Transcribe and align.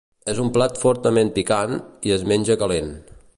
És 0.31 0.37
un 0.43 0.47
plat 0.55 0.79
fortament 0.83 1.29
picant, 1.37 1.77
i 2.11 2.15
es 2.19 2.25
menja 2.33 2.57
calent. 2.65 2.91